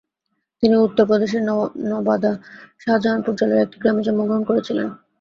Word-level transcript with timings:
তিনি 0.63 0.75
উত্তরপ্রদেশের 0.77 1.43
নবাদা 1.91 2.31
শাহজাহানপুর 2.79 3.33
জেলার 3.39 3.63
একটি 3.65 3.77
গ্রামে 3.81 4.01
জন্মগ্রহণ 4.05 4.43
করেছিলেন। 4.49 4.87